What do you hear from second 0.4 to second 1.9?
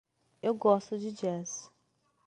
Eu gosto de jazz.